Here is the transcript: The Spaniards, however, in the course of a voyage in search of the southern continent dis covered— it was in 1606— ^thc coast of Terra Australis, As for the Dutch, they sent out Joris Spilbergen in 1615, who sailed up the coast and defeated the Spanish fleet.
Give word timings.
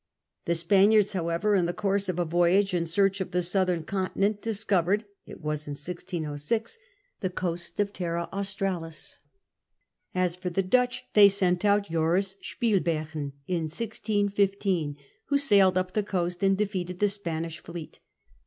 The 0.45 0.55
Spaniards, 0.55 1.13
however, 1.13 1.53
in 1.53 1.67
the 1.67 1.75
course 1.75 2.09
of 2.09 2.17
a 2.17 2.25
voyage 2.25 2.73
in 2.73 2.87
search 2.87 3.21
of 3.21 3.29
the 3.29 3.43
southern 3.43 3.83
continent 3.83 4.41
dis 4.41 4.63
covered— 4.63 5.05
it 5.27 5.41
was 5.41 5.67
in 5.67 5.73
1606— 5.77 6.79
^thc 7.21 7.35
coast 7.35 7.79
of 7.79 7.93
Terra 7.93 8.27
Australis, 8.33 9.19
As 10.15 10.35
for 10.35 10.49
the 10.49 10.63
Dutch, 10.63 11.03
they 11.13 11.29
sent 11.29 11.63
out 11.63 11.91
Joris 11.91 12.35
Spilbergen 12.41 13.33
in 13.45 13.65
1615, 13.69 14.97
who 15.25 15.37
sailed 15.37 15.77
up 15.77 15.93
the 15.93 16.01
coast 16.01 16.41
and 16.41 16.57
defeated 16.57 16.97
the 16.99 17.07
Spanish 17.07 17.59
fleet. 17.59 17.99